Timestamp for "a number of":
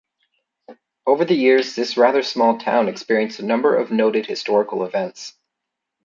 3.37-3.91